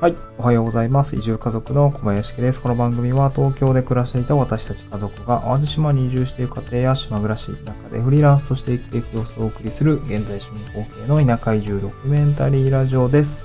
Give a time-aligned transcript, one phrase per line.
[0.00, 0.14] はい。
[0.38, 1.16] おはようございます。
[1.16, 2.62] 移住家族の小林家です。
[2.62, 13.44] この番組は東京で暮らしていた私たち家族が淡路島に移住している家庭や島暮らしの、中でフリーランスとして生きていく様子をお送りする現在進行形の田舎移住ドキュメンタリーラジオです。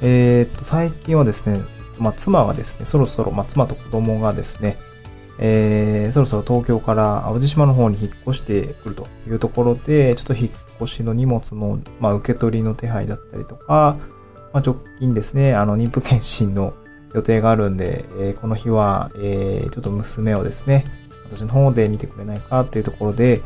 [0.00, 1.62] えー、っと、最近はですね、
[1.98, 4.78] まあ、妻がですね、そろそろ、まあ、妻と子供がですね、
[5.38, 13.98] えー、そろそろ東京から淡路島の方に引っ越してくるというところで、ちょっと引っ越しの荷物の、まあ、受け取りの手配だったりとか、
[14.52, 16.74] まあ、直近ですね、あの、妊婦検診の
[17.14, 20.84] 予定があるんで、えー、この日は、えー、ちょっと娘をですね、
[21.24, 23.42] 私の方で見てくれないかっていうところで、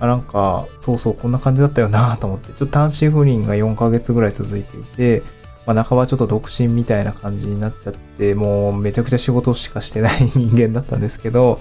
[0.00, 5.22] あなんか、そうそう、こんな感じだったよなと思って、ちょっと単身赴任が4ヶ月ぐらい続いていて、
[5.66, 11.60] まあ、半ばちょっと独身みたいな感じになっちゃって、もうめちゃくちゃ仕事しかしてない人間だったんですけど、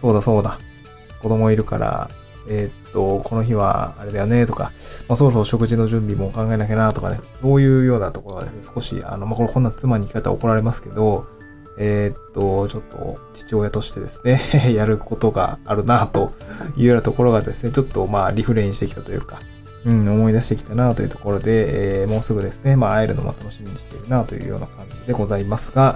[0.00, 0.58] そうだそうだ。
[1.22, 2.10] 子供いるから、
[2.48, 4.72] えー、っと、この日はあれだよねとか、
[5.08, 11.26] まあ、そろそろ食事の準備も考えなきゃなとかね、そういうようなところがね、少し、あの、まあ、これこんな妻に生き方怒られますけど、
[11.78, 14.38] えー、っと、ちょっと父親としてですね
[14.76, 16.32] やることがあるなと
[16.76, 19.40] いうようなところがですね、ちょっとまあリフレインしてきたというか、
[19.86, 25.94] うん、思い出してきたなというところで、えー、もうすぐですね、まあ会えるのも楽しみにしているなというような感じでございますが、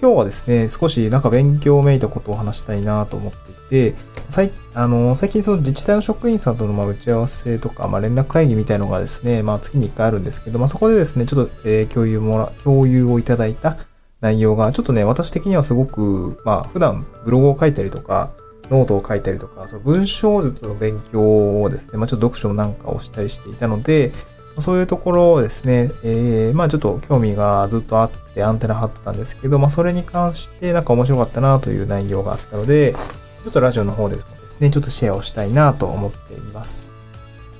[0.00, 3.32] 今日はですね、少しなんか勉強めいたことを話したいなと思っ
[3.72, 3.94] ていて、
[4.28, 13.76] 最あの最近その自治体の職員さんとのま打ち合わせとか、まあ、連絡会議みたいのがですね、まあ、月に1回あるんですけど、まあ、そこでですね、ちょっと、え、共有もら、共有をいただいた
[14.20, 18.32] 内容が、ちょっとね、私的にはすごく、まあ、普段ブログを書いたりとか、
[18.70, 24.12] ノートを書いたりとか、その文章術の勉強をですね、まあ、ちょっと読書なんかをしたりしていたので、
[24.58, 32.94] そういうところをですね、えー、まあちょっと興味がずっとあってアンテナ張ってたんですけど、まあそれに関してなんか面白かったなという内容があったので、
[33.42, 36.90] ちょっとラジオの方でもですね、ちょっとシェアをしたいなと思っています。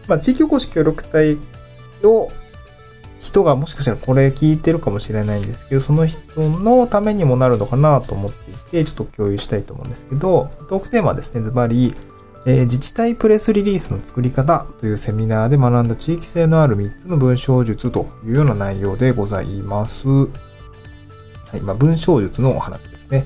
[0.08, 1.38] まあ地域おこし協力隊
[2.02, 2.30] の
[3.18, 11.94] 人がもしかしたらこれ聞いてるかもしれないんですけど、その人のためにもなるのかなと思っていて、ちょっと共有したいと思うんですけど、トークテーマはですね、ズバリ、
[12.46, 20.08] えー、自治体プレスリリースの作り方というセミナーで学んだ地域性のある3つの文章術というような内容でございます。
[20.08, 20.26] は
[21.54, 23.24] い、まあ、文章術のお話ですね。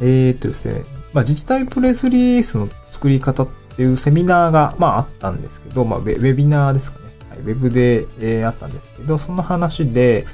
[0.00, 0.84] えー、っとですね、
[1.18, 7.12] まあ、自治体プレスリリースの作り方っていうセミナーが、まあ、あったんですけど、まあ、ウェビナーですかね。
[7.28, 10.26] はい、ウェブで、えー、あったんですけど、その話で、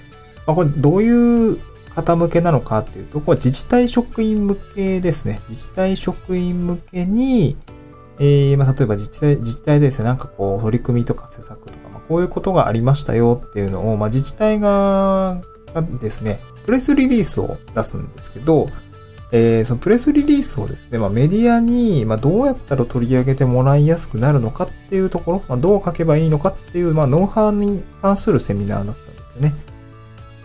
[0.47, 1.59] まあ、これどういう
[1.95, 5.41] 方向けなのかっていうと、これ自治体職員向けですね。
[5.49, 7.57] 自治体職員向けに、
[8.19, 15.41] えー、まあ、例えば自治体、自治体でですね、なんかこう、取り組みとか施策とか、まあ、こういうことがありましたよっていうのを、まあ、自治体、が
[15.99, 18.69] ですね、プレスリリースを出すんですけど、
[19.37, 29.53] えー、そのプレスリリースをですね、まあ、メディアに、まあ、どうやったら取り上げてもらいやすくなるのかっていうところ、まあ、どう書けばいいのかっていう、まあ、ノウハウに関するセミナーだったんですよね。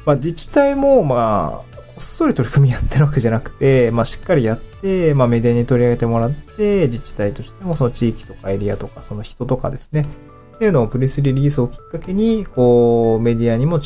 [0.07, 10.07] まあ、自治体も、まあ、こっそり取り組みやってるわけじゃなくて、まあ、しっかりやって、まあ、メディアに取り上げてもらって、自治体としてもその地域とかエリアとか、その人とかですね、
[10.56, 13.79] っていうのをプレスリリースをきっかけに、こう、メディアにも、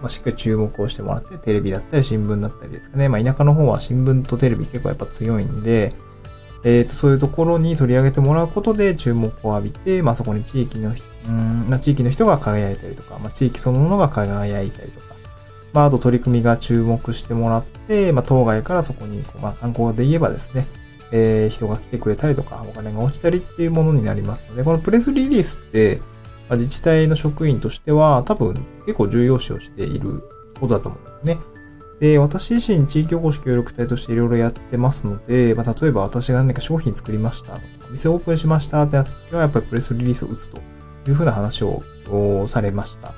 [0.00, 3.08] まあ、しっかり注目をしてもらって、テレビだったり新聞だったりですかね。
[3.08, 5.90] まあ、田舎の方は新聞とテレビ結構やっぱ強いんで、
[6.64, 15.14] えっ、ー、と、そういうところに取り上げてもらうことで注目を浴びて、まあ、そこに地域の、うん、地域の人が輝いたりとか、まあ、地域そのものが輝いたりとか、
[15.72, 20.64] まあ、あと取り組みが注目してもらって、まあ、当該からそこに、まあ、観光で言えばですね、
[21.12, 26.00] えー、人が来てくれたりとか、お金が落ちたりっていうものになりますので、このプレスリリースって、
[26.50, 30.28] まあ、自治体の職員としては多分結構重要視をしている
[30.58, 31.38] ことだと思うんですね。
[32.00, 40.58] で、私自身地域おこし協力隊としていろいろやってますので、まあ、例えば私が何か商品作りましたとか、店オープンしましたってやった時はやっぱりプレスリリースを打つと
[41.06, 41.84] いうふうな話を
[42.48, 43.14] されました。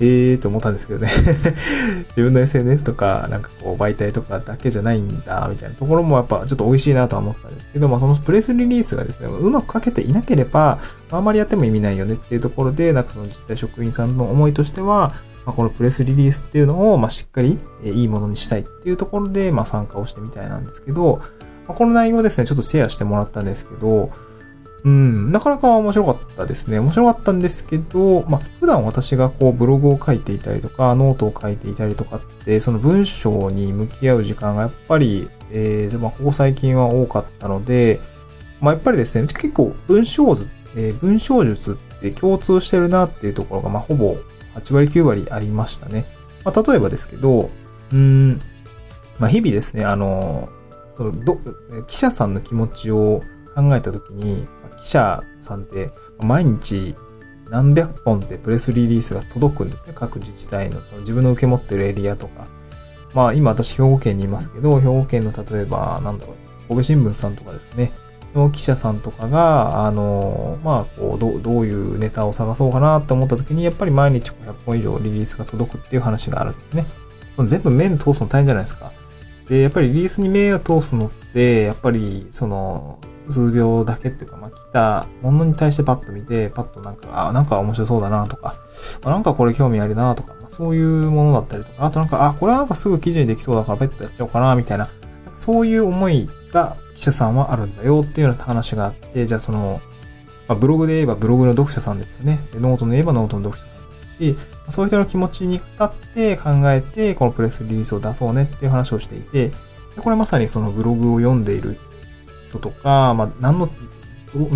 [0.00, 1.08] ええーと思ったんですけどね。
[2.10, 10.78] 自分の SNS とか、なんかこう媒体とかだけじゃないんだ、みたいなところもやっぱちょっと美味しいなとは思ったんですけど、まあそのプレスリリースがですね、うまく書けていなければ、
[11.10, 15.12] あんまりやっても意味ないよねっていうところで、なんかその自治体職員さんの思いとしては、
[15.46, 21.20] まあ、このプレスリリースっていうのを、まあ、しっかりいいものにしたいっていうところで、まあ、参加をしてみたいなんですけど、
[21.66, 24.10] まあ、この内容をですね、ちょっとシェアしてもらったんですけど、
[24.84, 26.78] うん、なかなか面白かったですね。
[26.78, 37.98] 面白かったんですけど、まあ、普段私がこうブログを書いていたりとか、ノートを書いていたりとかって、その文章に向き合う時間がやっぱり、えー、まあ、ここ最近は多かったので、
[38.60, 44.18] まあ、やっぱりですね、結構文章図、えー、文章術って共通してるなっていうところが、まあ、ほぼ
[44.54, 46.04] 8割9割ありましたね。
[46.44, 47.48] まあ、例えばですけど、
[47.90, 48.38] うん、
[49.18, 50.50] まあ、日々ですね、あの、
[50.94, 51.38] そのど
[51.86, 53.22] 記者さんの気持ちを
[53.54, 54.46] 考えたときに、
[54.76, 56.94] 記者さんって毎日
[57.50, 59.92] 何百本ってプレスリリースが届くんですね。
[59.94, 60.80] 各自治体の。
[61.00, 62.46] 自分の受け持ってるエリアとか。
[63.12, 67.92] まあ今私兵庫県にいますけど、兵庫県の例えば、なんだろう、神戸新聞さんとかですね。
[68.34, 76.84] の記者さんとかが、あの、まあ、こう、どどういうネタを探そうかなって思った時に、やっぱり毎日100本以上リリースが届くっていう話があるんですね。
[77.30, 78.92] その全部面通すの大変じゃないですか。
[79.48, 82.98] で、やっぱりリリースに目を通すのって、やっぱり、その、
[83.28, 88.54] 数秒だけっていうか、まあ、来たものに対してパッと見て、パッとなんか、あ、なんか面白そうだなとか、
[89.04, 94.88] なんかこれ興味あるなとか、まあ、そういうものだったりとか、あとなんか、あ、これはなんかすぐ記事にできそうだからペットやっちゃおうかな、みたいな、
[95.36, 99.80] そういう思いが記者さんはあるんだよっていうような話があって、じゃあその、
[100.46, 102.38] まあ、ブログで言えばブログの読者さんですよね。
[102.54, 109.52] ノートで言えばノートの読者さんですし、そういう人の気持ちに立って考えて、このプレスリリースを出そうねっていう話をしていて、
[109.96, 111.78] これまさにそのブログを読んでいる
[112.54, 113.68] 人とか、まあ、何の、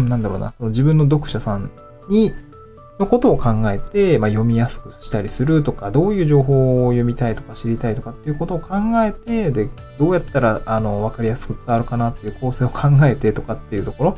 [0.09, 1.71] なんだろうな、その自分の読者さん
[2.09, 2.33] に、
[2.99, 9.69] のことを考えて、まあ、読みやすくしたりするとか、どういう情報を読みたいとか知りたいとかっていうことを考えて、で、
[9.99, 14.15] どうやったら、あの、わかりやすく伝わるかなっていう構成を考えてとかっていうところ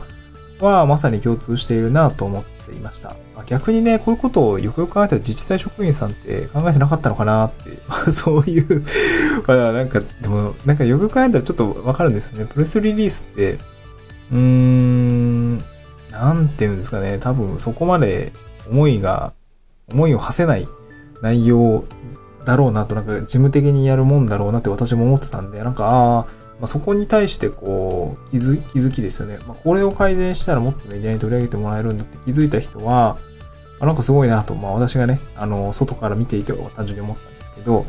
[0.66, 3.11] は、まさに共通しているなと思っていました。
[3.34, 8.84] まあ、逆にね、こういうことをよくよく考えたら自治体職員さんって考えてなかったのかなって、ま あそういう
[9.46, 12.46] まあ、なんか、でも、なんかよくよく考えたらちょっとわかるんですよね。
[12.46, 13.58] プレスリリースって、
[14.32, 15.58] うーん、
[16.11, 18.32] なんていうんですかね、多分そこまで
[18.70, 19.32] 思いが、
[19.90, 20.69] 思いを馳せない
[21.23, 21.84] 内容
[22.44, 26.26] だろうなと、なんか事務的にやるもんだろうなって私も思ってたんで、なんか、あ、
[26.60, 29.38] まあ、そこに対してこう、気づ気づきですよね。
[29.46, 33.16] まあ、これを改善したらもっとメディアに取り上げてもらえるんだって気づいた人は、
[33.78, 37.87] まあ、なんかすごいなと、まあ私がね、あの、外から見ていて単純に思ったんですけど、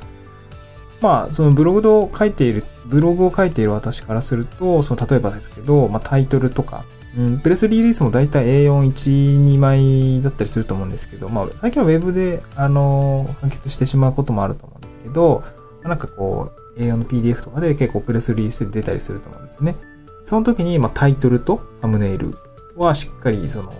[1.02, 6.86] まあ、そのブログを書いている、ブログを書いている私からすると、その例えばですけど、まあタイトルとか、
[7.18, 15.42] うん、プレスリリースもだいたい A41、2枚だったりすると思うんですけど、まあ、最近は Web で、あの、完結してしまうこともあると思うんですけど、
[15.84, 19.76] まあ、なんかこう、A4 の PDF とかで結構プレスリリースで出たりすると思うんですね。
[20.24, 22.36] その時に、まあ、タイトルとサムネイル
[22.78, 23.74] はしっかり、その、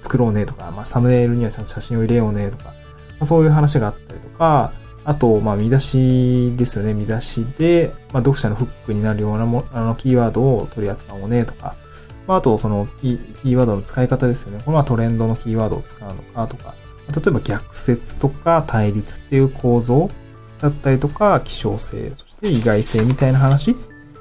[0.00, 2.72] 作ろうねとか、まあ、サムネイルにはちゃんと写真を入れようねとか、ま
[3.20, 4.72] あ、そういう話があったりとか、
[5.04, 6.92] あと、まあ、見出しですよね。
[6.92, 11.76] 見出しで、まあ、読者のフックになるようなも、あの、キーワードを取り扱おうねとか、
[12.28, 14.62] まあ、あと、そのキー、ワードの使い方ですよね。
[14.64, 16.74] これはトレンドのキーワードを使うのかとか、
[17.08, 20.10] 例えば逆説とか対立っていう構造
[20.60, 23.74] だったりとか、希少性、そして意外性みたいな話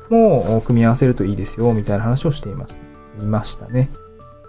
[0.09, 2.81] も組み合わせるといいですよ、みたいな話をしています。
[3.19, 3.89] いましたね。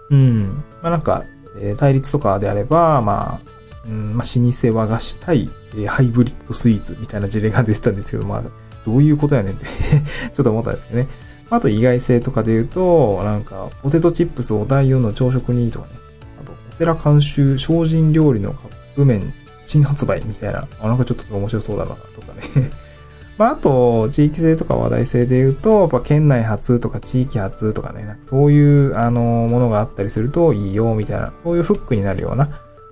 [0.09, 0.63] うん。
[0.81, 1.25] まあ、なんか、
[1.57, 3.41] え、対立とかであれば、まあ、
[3.85, 8.43] うん、まあ、老舗和菓子対、え、ハイブリッドスイーツみたいな事例が出てたんですけど、まあ、
[8.85, 9.65] どういうことやねんって
[10.33, 11.07] ちょっと思ったんですけどね。
[11.49, 15.93] あと意外性とかで言うと、なんか、ポテトチップスを第4の朝食にとかね。
[16.41, 20.67] あと、お寺監修精進料理のカップ麺新発売みたいな。
[20.79, 22.41] あ、なんかちょっと面白そうだな、とかね。
[23.37, 32.49] まあ、あと、地域性とか話題性で言うと、やっぱ県内初とか地域初とかね、なんかそういう、あの、ものがあったりするといいよ、みたいな、そういうフックになるような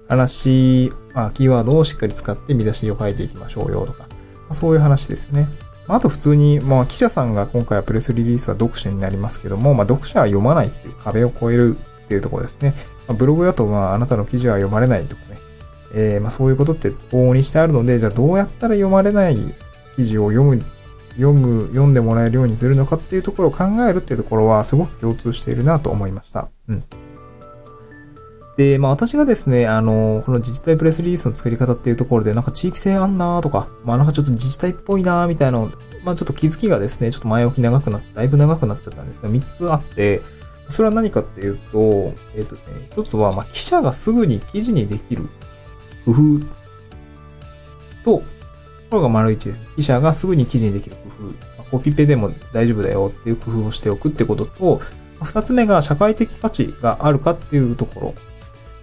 [0.08, 4.06] 話、まあ、キーワードをしっかり使って見出しを書いていきましょうよ、とか。
[4.08, 4.16] ま
[4.52, 5.50] あ、そういう話ですよね。
[5.88, 12.74] あと普通に、まあ記者さんが今回はプレスリリースは読者になりますけども、まあ読者は読まないっていう壁を越えるっていうところですね。
[13.08, 15.40] まあ、ブログだとまああなたの記事は読まれないとかね。
[15.94, 19.38] えー、まあそういうことって往々にしてあるので、じゃあどうやったら読まれない
[19.96, 20.64] 記事を読む、
[21.14, 26.50] 読む、読んでもらえるようにするのかっていうところを考えるっていうところはすごく共通しているなと思いました。
[26.68, 26.84] うん。
[28.58, 35.72] で、まあ私がですね、あの、この自治体プレスリリースの作り方っていうところで、なんか地域性あんなとか、まあなんかちょっと自治体っぽいなみたいなの、
[36.04, 40.22] まあちょっと気づきがですね、ちょっと前置き長くなって、だいぶ長くなっちゃったんですが、3つあって、
[40.70, 41.80] それは何かっていうと、
[42.36, 45.30] えっ、ー、とですね、一つは、まあ記者がすぐに記事にできる
[46.06, 46.40] 工夫
[48.04, 48.24] と、
[48.90, 49.60] これが丸一です。
[49.76, 51.48] 記者がすぐに記事にできる工夫。
[51.70, 54.82] コピペでも大丈夫だよっていう工夫をしておくってことと、
[55.22, 58.16] 二つ目が社会的価値があるかっていうところ。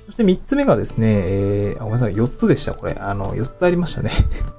[0.06, 2.94] そして三つ目がですね、えー、ごめんなさい、四つでした、これ。
[3.00, 4.10] あの、四つありましたね。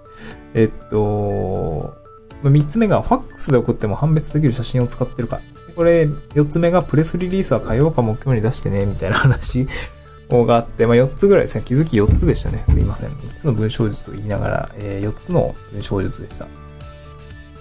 [0.53, 1.95] えっと、
[2.43, 5.39] 三つ目がファックスで送っても判別できる写真を使ってるか。
[5.75, 9.65] これ、四つ目がプレスリリースは火曜か木曜に出してね、みたいな話
[10.29, 11.63] があって、まあ4つぐらいですね。
[11.65, 12.63] 気づき4つでしたね。
[12.67, 13.09] すいません。
[13.09, 16.45] 3つの文章術と言いながら、えー、4つの文章術でした。
[16.45, 16.47] い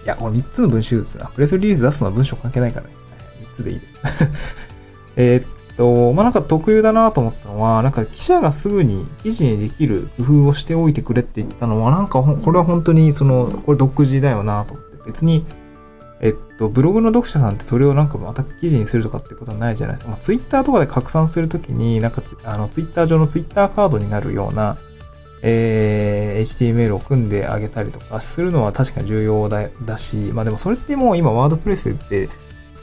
[0.06, 1.26] や、これ3つの文章術な。
[1.26, 2.94] プレスリリース出すのは文章関係ないからね。
[3.42, 4.70] 3つでいいです。
[5.16, 15.44] えっと、まあ、なんか特有だなと思ったのは、なんか記者がすぐに記事にできる工夫をしておいてくれって言ったのは、なんかこれは本当にその、これ独自だよなと思って、別に、
[16.20, 20.10] えっと、ブログの読者さんってそれをなんかまた記事にするとかってことはないじゃないですか。
[20.10, 24.78] まあ、ツイッターとかで拡散するときに、なんかあの、ツイッター上のツイッターカードになるような、
[25.46, 32.26] えー、HTML を組んであげたりとかするのは確かに重要だだし、まあでもそれってもう今 WordPress で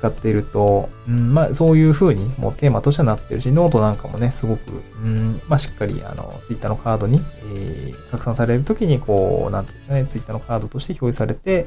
[0.02, 4.72] 使っていると、うん、まあそういう風にもうテーマとしてはなってるし、ノートなんかもね、すごく、
[5.04, 11.66] うん、まあしっかりあの、ツイッターのカードに、えー、拡散されるときにこう、なんていうんですかね、ツイッターのカードとして表示されて、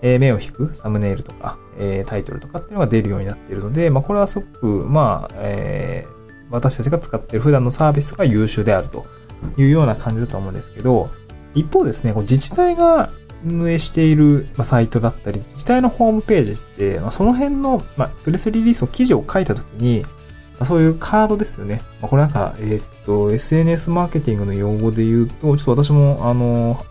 [0.00, 9.04] えー、目を引くサムネイルとか、えー、タイトルとかっていうのが出るようになっているので、まあこれはすごく、まあ、えー、私たちが使っている普段のサービスが優秀であると
[9.56, 11.10] いうような感じだと思うんですけど、
[11.54, 13.10] 一方ですね、自治体が
[13.44, 20.04] 運営しているサイトだったり、自治体のホームページって、その辺の、ま、プレスリリースの記事を書いたときに、
[20.62, 21.82] そういうカードですよね。
[22.00, 26.84] ま、これなんか、えー、っと、SNS マーケティングの用語で言うと、ちょっと私も、あの、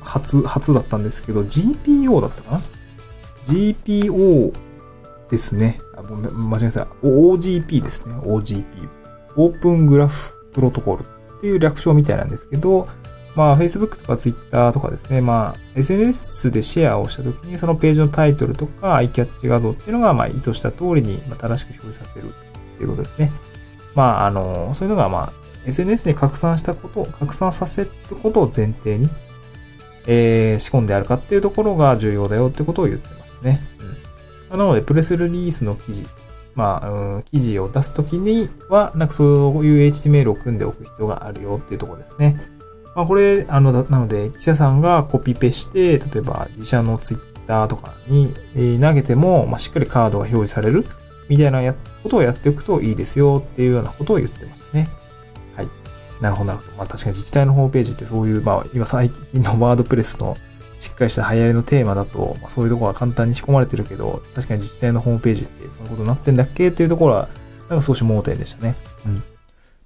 [0.00, 2.58] 初、初だったんですけど、GPO だったかな
[3.44, 4.52] ?GPO
[5.30, 5.78] ですね。
[5.96, 6.86] あ、ごめん、間違えました。
[7.02, 8.14] OGP ですね。
[8.14, 8.64] OGP。
[9.36, 12.86] オープングラフプロトコルっていう略称みたいなんですけど、
[13.36, 23.30] まあ、Facebook とか Twitter とかですね、まあ、SNS でシェアをしたときに、そのページのタイトルとか、アイキャッチ画像っていうのが、まあ、意図した通りに、ま正しく表示させるっていうことですね。
[23.94, 25.32] まあ、あの、そういうのが、まあ、
[25.66, 27.90] SNS で拡散したこと、拡散させる
[28.22, 29.08] ことを前提に、
[30.06, 33.60] えー、仕込んであるかっていうところが重要だよってことを言ってましたね。
[34.50, 34.58] うん。
[34.58, 36.06] なので、プレスリリースの記事、
[36.54, 39.24] まあ、うん、記事を出すときには、なんかそ
[39.58, 42.55] ういう HTML を組んでおく必要があるよっていうところですね。
[42.96, 48.32] まあ、これ、あの、なので、記者さんがコピペして、例えば自社のツイッターとかに
[48.80, 50.86] 投げても、まあ、しっかりカードが表示される
[51.28, 54.88] みたいなことをやっておくといいですよっていうようなことを言ってましたね。
[55.54, 55.68] はい。
[56.22, 56.72] なるほど、なるほど。
[56.78, 60.34] まあ、確かに自治体のホームページってそういう、まあ、今最近のワードプレスの
[60.78, 67.28] しっかりした流行りのテーマだと、まあ、そういうところは簡単に仕込まれてるけど、確かに自治体のホームページってそのことになってんだっけっていうところは、
[67.68, 68.74] なんか少し盲点でしたね。
[69.04, 69.22] うん。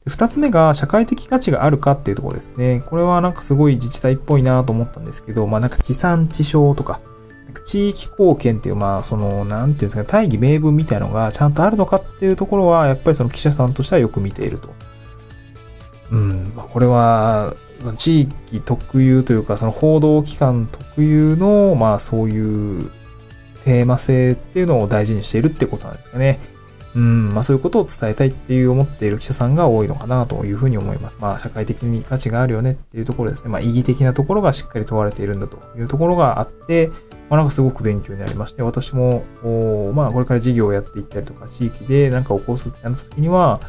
[0.06, 2.82] 二つ目が社会的価値があるかっていうところですね。
[2.86, 7.00] これはなんかすごい自治体っぽいなと思ったんですけど、まあなんか地産地消とか、
[7.52, 14.70] か地域貢献っていう、まあその、なんていうんですか、大義名分みたいなのがちゃんとあるのかっていうところは、やっぱりその記者さんとしてはよく見ていると。
[16.10, 17.54] うん、まあこれは、
[17.96, 22.90] 地域特有というか、その報道機関特有の、まあそういう
[23.64, 26.38] テーマ性っていうのを大事にしているってことなんですかね。
[26.94, 31.18] うん、まあそういうことを伝えたいっていう思っている記者さんが多いのかなというふうに思います。
[31.20, 33.50] まあ社会的に価値があるよねっていうところですね。
[33.50, 36.88] まあ意義的なところがしっかり問われているんだというところがあって、
[37.28, 39.22] まあなんかすごく勉強になりまして、私も、
[39.94, 43.60] まあこれから事業をやっていったりとか、地域でなんか起こすってなった時には、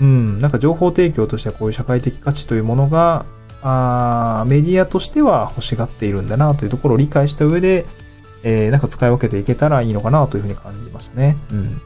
[0.00, 3.26] うん、なんか情報提供としてはこういう社会的価値というものが、
[3.60, 7.86] あメディアとしては欲しがっているんだなというところを理解した上で、
[8.44, 11.36] えー、なんか使い分けていけたらいいのかなというふうに感じましたね。
[11.50, 11.80] うん。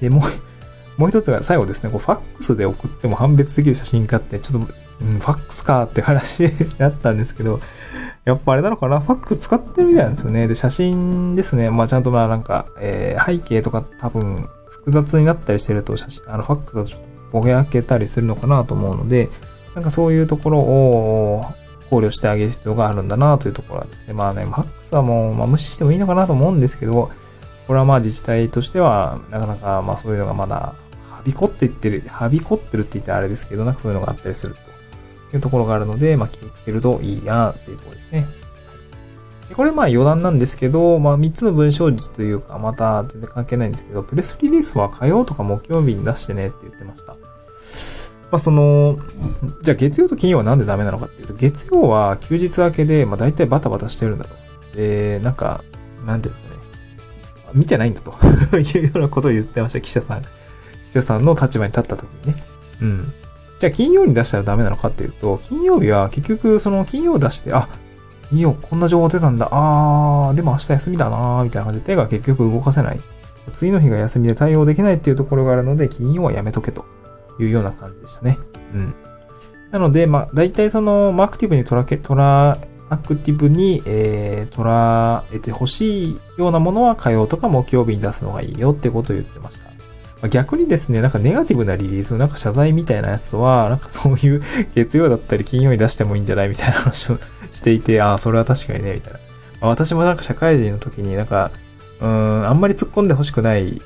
[0.00, 0.22] で、もう、
[1.00, 7.60] もう一つが最後ですね、こうファックスで送っても判別できる写真かって、ちょっと、うん、ファックスかって話だったんですけど、
[8.26, 9.00] やっぱあれなのかな？
[9.00, 10.46] ファックス使ってるみたいなんですよね。
[10.46, 11.70] で、写真ですね。
[11.70, 19.28] まあちゃんとまあなんか、えー、背景とか多分複雑になったりしてると写真、あのファックスだとちょっとぼけ開けたりするのかなと思うので、
[19.74, 21.46] なんかそういうところを
[21.88, 24.12] 考慮してあげる必要があるんだなというところはですね。
[24.12, 27.10] まあね、ファックスはもう、まあ無視してもいいのかなと思うんですけど、
[27.70, 30.74] これはまあ自治体としては、なかなかまあそういうのがまだ、
[31.08, 34.56] はびこっていってる、はびこってるって言ったらあれですけど、なんかそういうのがあったりする
[35.30, 38.26] というところがあるので、まあ気をつけるといいやっていうところですね。
[39.48, 47.12] でこれまあ余談なんですけど、まあ3つの文章術というか、また全然関係ないんですけど、プレスリリースは火曜とか木曜日に出してねって言ってました。
[47.12, 47.18] ま
[48.32, 48.98] あその、
[49.62, 54.34] じゃあ月曜と金曜はなんでダメなのかっていうと、月曜は休日明けで、まあ大体バタバタしてるんだと。
[54.74, 55.62] で、なんか、
[56.04, 56.49] なんていうんですか
[57.54, 58.12] 見てないんだと
[58.58, 60.22] いうようなことを言ってました、記者さん。
[60.22, 60.28] 記
[60.92, 62.44] 者さんの立場に立った時にね。
[62.82, 63.12] うん。
[63.58, 67.68] じゃあ金曜に出したらダメなのかっていうと、金曜日は結局その金曜出して、あ、
[68.30, 73.00] 金曜こんな情報出たんだ、あー、でも明日休みだなー、みたいな感じで手が結局動かせない。
[73.52, 76.84] 次の日が休みで対応できないっていうところがあるので、金曜はやめとけと
[77.38, 78.38] いうような感じでしたね。
[78.74, 78.94] うん。
[79.70, 82.58] なので、まあ、大体その、アクティブに捉え、捉
[82.90, 89.70] アクティブに、えー、捉えてほしいようなものは火曜とか木曜日に出すのがいいよってことを言ってました。
[90.28, 94.42] 逆にですね、なんかネガティブなリリース、なんか謝罪みたいなやつは、なんかそういう
[94.74, 97.18] 月曜だったり金曜に出してもいいんじゃないみたいな話を
[97.52, 99.18] していて、ああ、それは確かにね、みたいな。
[99.60, 101.50] まあ、私もなんか社会人の時になんか、
[102.00, 103.80] うん、あんまり突っ込んでほしくない、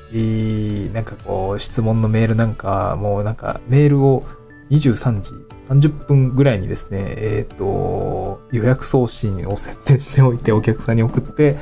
[0.93, 4.25] なんかこう、質問のメールなんか、もうなんかメールを
[4.71, 5.33] 23時
[5.69, 11.57] 30分ぐらいにですね、えっ、ー、と、予約送信を設定しておいてお客さんに送って、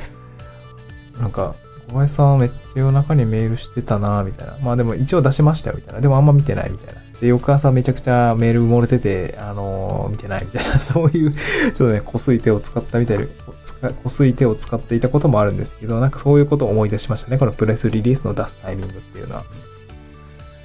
[1.18, 1.54] なんか、
[1.88, 4.58] 小林さんめっちゃ夜中にメールしてたなみたいな。
[4.62, 6.00] まあでも一応出しましたよ、みたいな。
[6.00, 7.00] でもあんま見てない、みたいな。
[7.20, 10.72] で、翌朝めちゃくちゃメール埋もれてて、あのー、見てない、みたいな。
[10.80, 17.38] そういう、ちょっとね、こすい手を使ったみたいな、こすい手を使っていたこともあるんですけど、なんかそういうことを思い出しましたね。
[17.38, 19.44] このプレスリリースの出すタイミングっていうのは。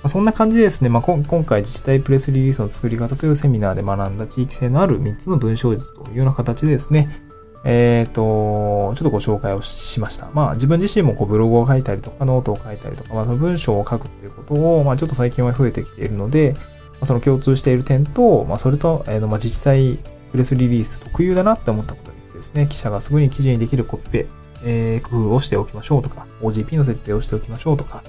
[0.03, 7.09] ま、そんな感じでですね、まあ、今回自治体プレスリリースの作り方というセミナーで学んだ地域性のある3つの文章術というような形でですね、
[7.65, 10.31] えっ、ー、と、ちょっとご紹介をしました。
[10.31, 19.99] まあ自分自身もこうブログを書いたりとかノートを書いたりとか、まあその文章を書くっていうことを、まあちょっと最近は増えてきているので、まあ、その共通している点と、まあそれと、えー、まあ自治体
[20.31, 24.27] プレスリリース特有だなって思ったことについてですね、記者がすぐに記事にできるコピペ、
[24.63, 28.01] えー、工夫をしておきましょうとか、OGP の設定をしておきましょうとか、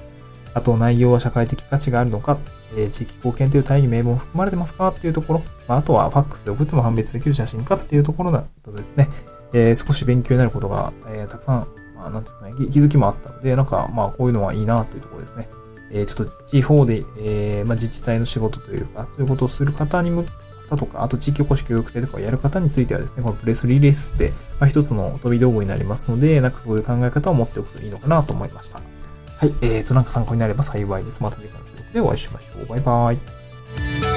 [0.55, 2.39] あと内容は社会的価値があるのか、
[2.73, 9.09] えー、地域貢献という単位に名簿含まれてますかっていうところ、まあ、あとはファックスで送っても判別できる写真かっていうところだとですね、
[9.53, 11.67] えー、少し勉強になることが、えー、たくさん、
[11.97, 15.49] まあ、なんていうかね、気づきもあったので、なんか、まあ、こういうのはいいなというところですね。
[15.93, 20.25] えー、ちょっと地方で、えー、まあ、自治体の仕事というか、そういうことをする方に向
[20.71, 24.31] 方とか、あと地域おこし協力隊とかをやる方についてはですね、このプレスリリースって、
[24.61, 28.81] まあ、一つの飛び道具になりますので、なんかそういう考え方を持っておくといいのかなと思いました。
[29.41, 31.23] はい、えーと、なんか参考になれば幸いです。
[31.23, 32.67] また次回の収録でお会いしましょう。
[32.67, 34.10] バイバイ。